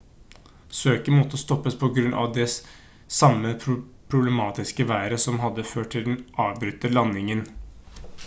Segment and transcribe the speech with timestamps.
[0.75, 2.47] søket måtte stoppes på grunn av det
[3.17, 3.51] samme
[4.13, 7.45] problematiske været som hadde ført til den avbrutte landingen